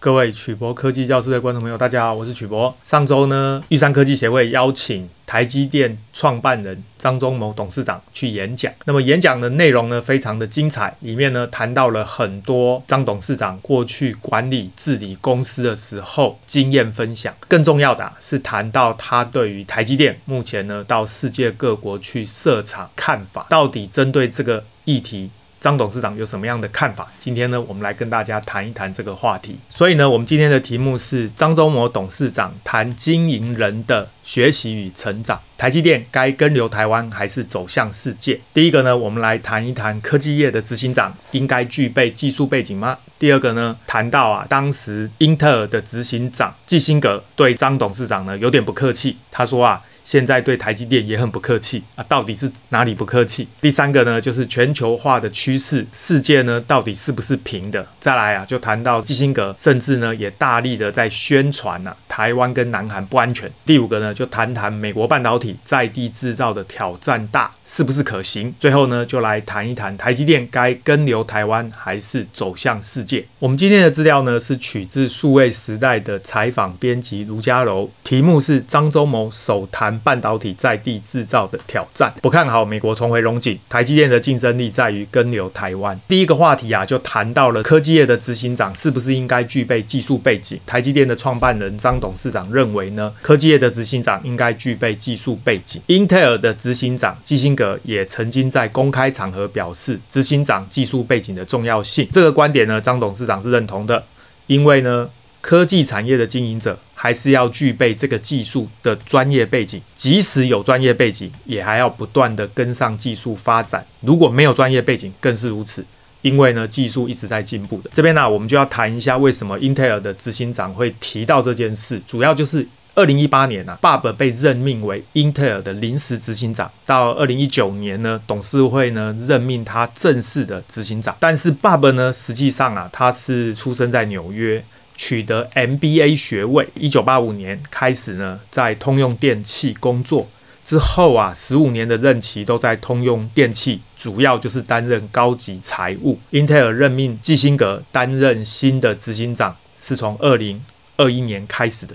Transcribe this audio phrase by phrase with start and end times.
[0.00, 2.72] 各位曲博科技教室的观众朋友，大家好，我是曲博。
[2.84, 8.72] 上周呢，玉山科技协会邀请台积电创办人张忠谋董事长去演讲。
[8.84, 17.34] 那么演讲的内容呢，非常的精彩，里面呢谈到了很多张董事长过去管理治理公司的时候经验分享。
[17.48, 25.30] 更重要的，是谈到他对于台积电目前呢到世界各国去设厂看法，到底针对这个议题。
[25.60, 27.06] 张董事长有什么样的看法？
[27.18, 29.58] 今天呢，我们来跟大家谈一谈这个话题。
[29.70, 35.40] 所以呢，我们今天的题目是张忠谋董事长谈经营人的学习与成长。
[35.56, 38.40] 台积电该跟留台湾还是走向世界？
[38.54, 42.98] 第一个呢，我们来谈一谈科技业的执行长应该具备技术背景吗？
[43.18, 49.82] 第二个呢，谈到啊，当时英特尔的执行长基辛格对张董事长呢有点不客气，他说啊。
[50.08, 53.46] 现在对台积电也很不客气啊，到底是哪里不客气？
[53.60, 57.86] 第三个呢，就是全球化的趋势，世界呢到底是不是平的？
[58.00, 63.52] 再来啊，就谈到基辛格，甚至呢也大力的在宣传啊，台湾跟南韩不安全。
[63.66, 68.54] 第五个呢，就谈谈美国半导体在地制造的挑战大，是不是可行？
[68.58, 73.26] 最后呢，就来谈一谈台积电该跟留台湾还是走向世界？
[73.38, 79.97] 我们今天的资料呢是取自数位时代的采访编辑卢家柔，题目是张忠谋首谈。
[79.98, 85.98] 半导体在地制造的挑战，不看好美国重回荣景，台积电的竞争力在于跟留台湾。
[86.08, 90.58] 第一个话题啊，就谈到了科技业的执行长是不是应该具备技术背景。
[90.66, 95.80] 台积电的创办人张董事长认为呢，科技业的执行长应该具备技术背景。
[95.86, 102.08] 英特尔的执行长基辛格也曾经在公开场合表示，执行长技术背景的重要性。
[102.12, 104.04] 这个观点呢，张董事长是认同的，
[104.46, 105.10] 因为呢，
[105.40, 106.78] 科技产业的经营者。
[107.00, 113.86] 还是要具备这个技术的专业背景，即使有专业背景，也还要不断地跟上技术发展。
[114.00, 115.84] 如果没有专业背景，更是如此，
[116.22, 117.90] 因为呢，技术一直在进步的。
[117.94, 122.00] 这边呢，我们就要谈一下为什么英特尔的执行长会提到这件事。
[122.04, 131.16] 主要就是二零一八年啊，Bob 被任命为英特尔的临时执行长，到二零一九年呢，董事会呢任命他正式的执行长。
[131.20, 134.64] 但是 Bob 呢，实际上啊，他是出生在纽约。
[134.98, 140.28] 取得 MBA 学位，一九八五年开始呢，在通用电气工作
[140.64, 146.18] 之后啊，十五年的任期都在通用电气，主要就是担任高级财务。
[146.30, 150.60] 英特尔任命基辛格担任新的执行长，是从二零
[150.96, 151.94] 二一年开始的。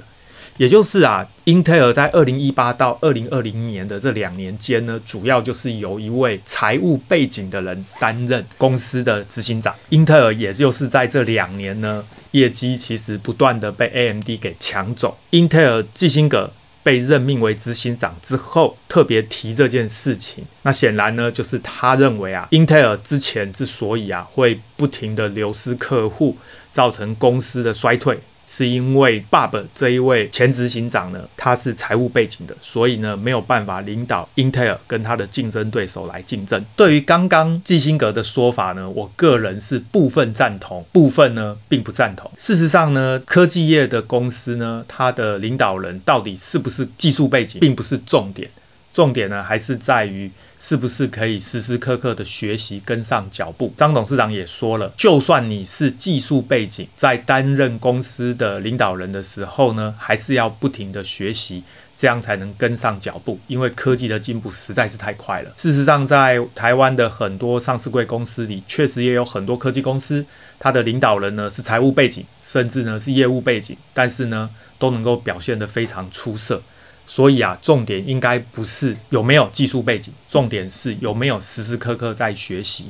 [0.58, 9.76] 也就是啊，英特尔在二零一八到二零二零年的这两年间呢，主要就是由一位财务背景的人担任公司的执行长。
[9.90, 15.18] 英特尔也就是在这两年呢，业绩其实不断的被 AMD 给抢走。
[15.32, 16.52] 英特尔基辛格
[16.84, 20.44] 被任命为执行长之后，特别提这件事情。
[20.64, 26.38] 那显然呢，就是他认为啊，英特尔之前之所以啊会不停的流失客户，
[26.72, 28.20] 造成公司的衰退。
[28.46, 36.64] 是因为 Bob 这一位前执行长呢，他是财务背景的，所以呢没有办法领导英特尔跟他的竞争对手来竞争。
[36.76, 42.30] 对于刚刚基辛格的说法呢，我个人是部分赞同，部分呢并不赞同。
[42.38, 48.50] 事实上呢，科技业的公司呢，它的领导人到底是不是技术背景，并不是重点，
[48.94, 50.32] 重点呢还是在于。
[50.60, 53.74] 是不是可以时时刻刻的学习跟上脚步？
[53.76, 61.64] 张董事长也说了，就算你是技术背景，在担任公司的领导人的时候呢，还是要不停的学习，
[61.98, 63.38] 这样才能跟上脚步。
[63.48, 65.52] 因为科技的进步实在是太快了。
[65.58, 70.26] 事实上，在台湾的很多上市贵公司里，确实也有很多科技公司，
[70.58, 74.50] 它的领导人呢是财务背景，甚至呢是业务背景，但是呢
[74.80, 76.64] 都能够表现得非常出色。
[77.06, 82.86] 所以啊，重点应该不是有没有技术背景，重点是有没有时时刻刻在学习。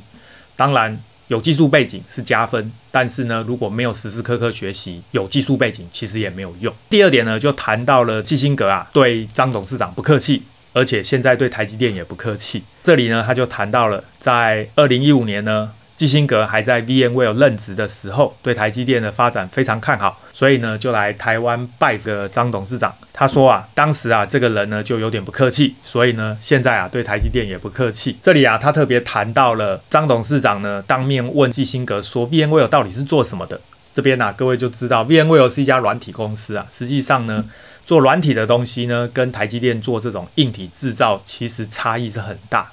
[0.56, 6.74] 当然，有技术背景是加分，但是呢，如果没有时时刻刻学习，有技术背景其实也没有用。
[6.90, 10.44] 第二点呢，就谈到了基辛格啊，对张董事长不客气，
[10.74, 12.64] 而且现在对台积电也不客气。
[12.84, 15.72] 这里呢，他就谈到了在二零一五年呢。
[15.96, 22.94] 基辛格还在 VMware 任职的时候，对台积电的发展非常看好，所以呢就来台湾拜个张董事长。
[23.14, 28.18] 他说啊，当时啊这个人呢就有点不客气，所以呢现在啊对台积电也不客气。
[28.22, 33.62] 这里啊他特别谈到了张董事长呢当面问基辛格说 VMware 到底是做什么的。
[33.94, 37.46] 这边呢、啊、各位就知道 VMware 是一家软体公司啊，实际上呢
[37.86, 42.72] 做软体的东西呢跟台积电做这种硬体制造其实差异是很大。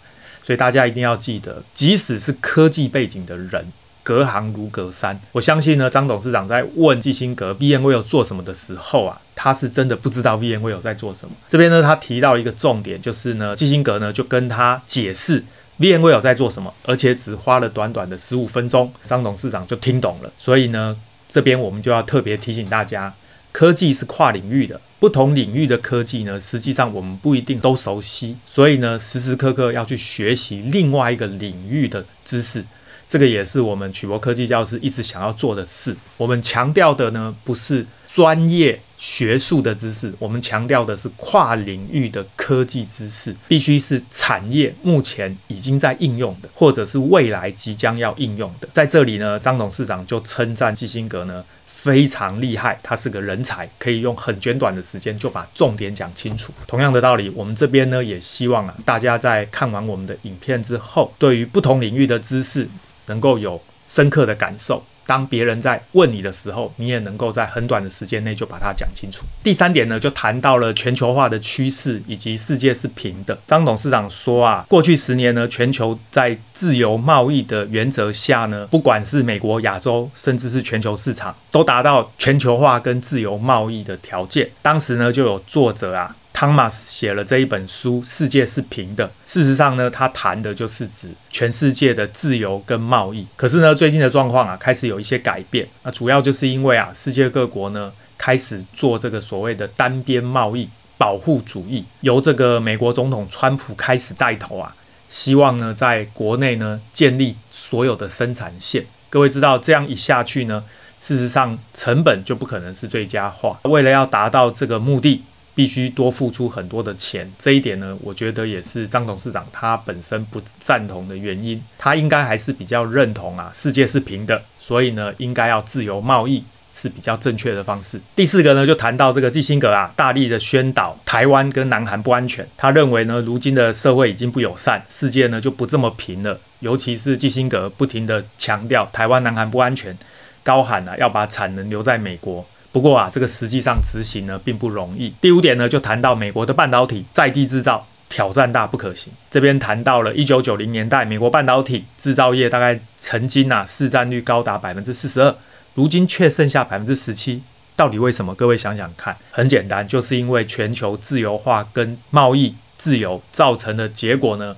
[0.50, 3.70] 所以大家一定要记得，即使是科技背景的人，
[4.02, 5.20] 隔行如隔山。
[5.30, 11.36] 我相信呢，张董事长在问基辛格 VMware 做什么的时候啊，他是真的不知道 VMware 在做什么。
[11.48, 15.44] 这边呢，他提到一个重点，就是呢，基辛格呢就跟他解释
[15.78, 20.32] VMware 在做什么，而且只花了短短的十五分钟，张董事长就听懂了。
[20.36, 20.96] 所以呢。
[21.32, 23.14] 这边我们就要特别提醒大家，
[23.52, 32.64] 科技是跨领域的，不同领域的科技呢，实际上我们不一定都熟悉，所以呢，时时刻刻要去学习另外一个领域的知识。
[33.08, 35.96] 这个也是我们曲博科技教师一直想要做的事。
[36.16, 48.68] 我们强调的呢，不是专业学术的知识，我们强调的是跨领域的科技知识，必须是产业目前已经在应用的，或者是未来即将要应用的。
[48.72, 51.44] 在这里呢，张董事长就称赞基辛格呢
[51.82, 56.52] 非常厉害，他是个人才，可以用很简短的时间就把重点讲清楚。
[56.66, 62.68] 同样的道理，我们这边呢也希望啊，大家在看完我们的影片之后，对于不同领域的知识，
[63.06, 64.84] 能够有深刻的感受。
[65.10, 69.24] 当别人在问你的时候，你也能够在很短的时间内就把它讲清楚。
[69.42, 73.36] 第三点呢，就谈到了全球化的趋势以及世界是平的。
[73.44, 84.48] 张董事长说啊，过去十年呢，全球在自由贸易的原则下呢，不管是美国、亚洲，甚至是全球市场，都达到全球化跟自由贸易的条件。
[84.62, 86.14] 当时呢，就有作者啊。
[86.32, 89.06] 汤马斯写了这一本书《世界是平的》。
[89.26, 93.26] 事实上呢，他谈的就是指全世界的自由跟贸易。
[93.36, 95.68] 可是呢，最近的状况啊，开始有一些改变。
[95.82, 100.66] 那主要就是因为啊，世界各国呢开始做这个所谓的单边贸易
[100.96, 104.74] 保护主义，由这个美国总统川普开始带头啊，
[105.10, 108.86] 希望呢在国内呢建立所有的生产线。
[109.10, 110.64] 各位知道，这样一下去呢，
[110.98, 113.60] 事实上成本就不可能是最佳化。
[113.64, 115.24] 为了要达到这个目的。
[115.60, 121.62] 必须多付出很多的钱，这一点呢，我觉得也是张董事长他本身不赞同的原因。
[121.76, 126.42] 他应该还是比较认同啊，世界是平的，所以呢，应该要自由贸易
[126.72, 128.00] 是比较正确的方式。
[128.16, 132.48] 第四个呢，就谈到这个基辛格啊，大力的宣导台湾跟南韩不安全。
[132.56, 136.40] 他认为呢，如今的社会已经不友善，世界呢就不这么平了。
[136.60, 139.94] 尤其是基辛格不停地强调台湾、南韩不安全，
[140.42, 142.46] 高喊啊要把产能留在美国。
[142.72, 145.12] 不过啊，这个实际上执行呢并不容易。
[145.20, 149.12] 第五点呢，就谈到美国的半导体在地制造挑战大，不可行。
[149.30, 155.34] 这边谈到了一九九零年代，美国半导体制造业大概曾经啊市占率高达百分之四十二，
[155.74, 157.42] 如今却剩下百分之十七。
[157.74, 158.34] 到底为什么？
[158.34, 164.56] 各位想想看，很简单，就是因为全球自由化跟贸易自由造成的结果呢。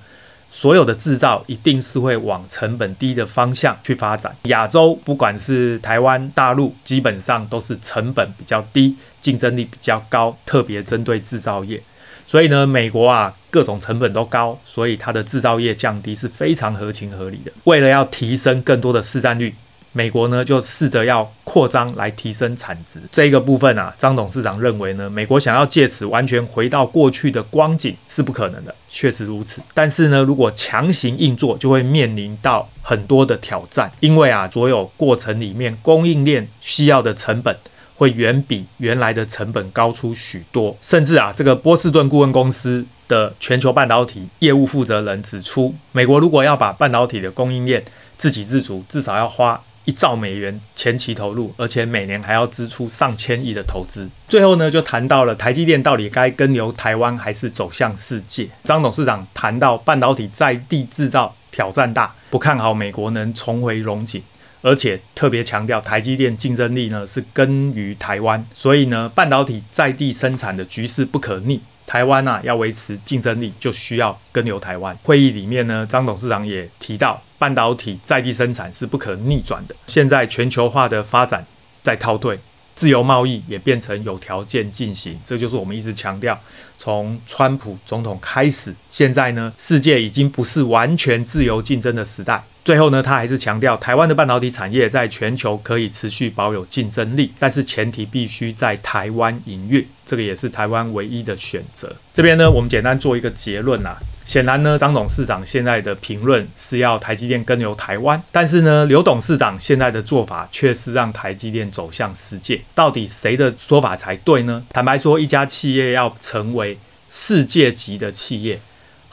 [0.55, 4.33] 所有的制造一定是会往成本低的方向去发展。
[4.43, 11.81] 亚洲不管是台湾、大陆，基本上都是成本比较低、竞争力比较高，特别针对制造业。
[12.27, 17.51] 所以呢，美国啊，各种成本都高，所以它的制造业降低是非常合情合理的。
[17.63, 19.55] 为了要提升更多的市占率。
[19.95, 22.99] 美国呢，就试着要扩张来提升产值。
[23.11, 29.61] 这个部分啊，张董事长认为呢，美国想要借此完全回到过去的光景是不可能的，确实如此。
[29.73, 37.55] 但是呢，如果强行硬做，就会面临到很多的挑战，因为啊，所有过程里面供应链需要的成本
[37.95, 40.75] 会远比原来的成本高出许多。
[40.81, 47.85] 甚至啊，这个波士顿顾问公司的全球半导体业务负责人指出，美国如果要把半导体的供应链
[48.17, 49.61] 自给自足，至少要花。
[49.85, 54.09] 一兆美元前期投入，而且每年还要支出上千亿的投资。
[54.27, 58.49] 最后呢，就谈到了台积电到底该跟留台湾还是走向世界。
[58.63, 64.21] 张董事长谈到半导体在地制造挑战大，不看好美国能重回荣景，
[64.61, 71.61] 而且特别强调台积电竞争力呢是根于台湾，所以呢，半导体在地生产的局势不可逆。
[71.85, 74.97] 台湾啊，要维持竞争力，就需要跟留台湾。
[75.03, 79.75] 会议里面呢，张董事长也提到，半导体在地生产是不可逆转的。
[79.87, 81.45] 现在全球化的发展
[81.81, 82.39] 在倒退，
[82.73, 85.19] 自由贸易也变成有条件进行。
[85.23, 86.39] 这就是我们一直强调，
[86.77, 92.43] 从川普总统开始，现在呢，世界已经不是完全自由竞争的时代。
[92.65, 101.93] 最后呢，他还是强调台湾的半导体产业在全球可以持续保有竞争力，但是前提必须在台湾营运，这个也是台湾唯一的选择。
[102.13, 103.97] 这边呢，我们简单做一个结论啊。
[104.23, 112.61] 显然呢，张董事长现在的评论是要台积电跟留台湾，但是呢，刘董事长现在的做法却是让台积电走向世界。
[112.73, 114.63] 到底谁的说法才对呢？
[114.69, 116.77] 坦白说，一家企业要成为
[117.09, 118.57] 世界级的企业。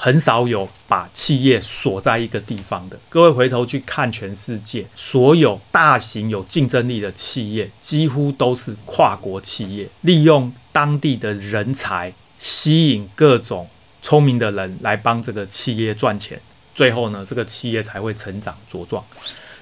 [0.02, 2.98] 很少有把企业锁在一个地方的。
[3.10, 13.68] 各位回头去看全世界，所有大型有竞争力的企业，几乎都是跨国企业，利用当地的人才，吸引各种
[14.00, 16.40] 聪明的人来帮这个企业赚钱，
[16.74, 19.04] 最后呢，这个企业才会成长茁壮。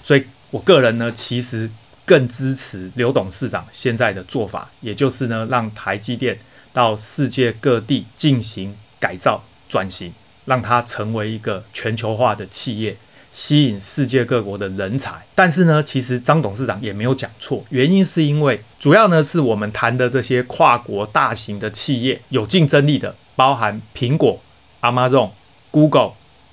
[0.05, 1.69] 所以我个人呢，其实
[2.07, 6.39] 更支持刘董事长现在的做法，也就是呢，让台积电
[6.73, 10.13] 到世界各地进行改造转型。
[10.49, 12.97] 让它成为一个全球化的企业，
[13.31, 15.13] 吸引世界各国的人才。
[15.35, 24.41] 但是呢，其实张董事长也没有讲错，原因是因为主要呢是我们谈的这些跨国大型的企业，有竞争力的，包含苹果、
[24.81, 25.31] Amazon、
[25.71, 26.13] Google、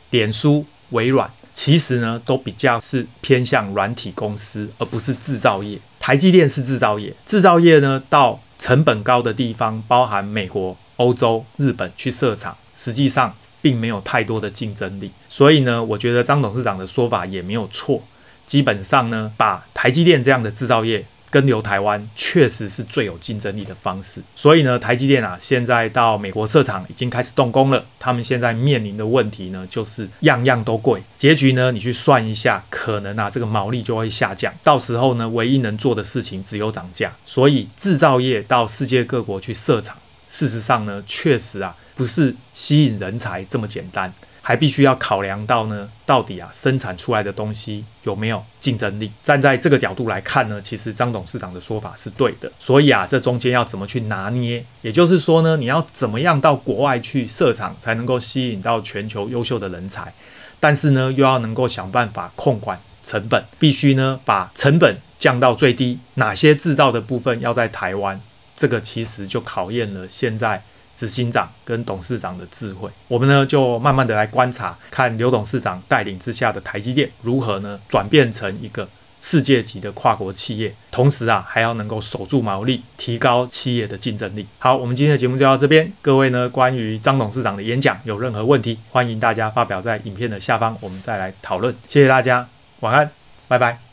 [0.10, 5.80] 脸书、微软，其实呢都比较是偏向软体公司，而不是制造业。
[6.00, 13.34] 台积电是制造业，制造业呢到成本高的地方，包含美国、欧洲、日本去设厂，实际上
[13.66, 15.10] 并没有太多的竞争力。
[15.28, 18.04] 所以呢，我觉得张董事长的说法也没有错。
[18.46, 24.22] 基本上呢，把台积电这样的制造业跟留台湾，确实是最有竞争力的方式。
[24.36, 27.84] 所以呢，台积电啊，现在到美国设厂已经开始动工了。
[28.00, 31.02] 他们现在面临的问题呢，就是样样都贵。
[31.18, 34.54] 结局呢，你去算一下，可能啊，这个毛利就会下降。
[34.64, 37.12] 到时候呢，唯一能做的事情只有涨价。
[37.26, 39.98] 所以制造业到世界各国去设厂，
[40.30, 44.14] 事实上呢，确实啊，不是吸引人才这么简单。
[44.48, 49.12] 还必须要考量到呢，到底啊生产出来的东西有没有竞争力？
[49.24, 52.52] 站在这个角度来看呢，其实张董事长的说法是对的。
[52.60, 54.64] 所以啊，这中间要怎么去拿捏？
[54.84, 60.14] 也就是说呢，你要怎么样到国外去设厂，才能够吸引到全球优秀的人才？
[60.60, 65.98] 但是呢，又要能够想办法控管成本，必须呢把成本降到最低。
[66.14, 68.22] 哪些制造的部分要在台湾？
[68.56, 70.62] 这个其实就考验了现在。
[70.96, 78.88] 执行长跟董事长的智慧，我们呢就慢慢的来观察，看刘董事长带领之下的台积电如何呢转变成一个
[79.20, 84.46] 世界级的跨国企业，同时啊还要能够守住毛利，提高企业的竞争力。
[84.60, 85.92] 好，我们今天的节目就到这边。
[86.02, 91.76] 各位呢，关于张董事长的演讲有任何问题，欢迎大家发表在影片的下方，我们再来讨论。
[91.88, 92.48] 谢谢大家，
[92.82, 93.10] 晚安，
[93.48, 93.85] 拜拜。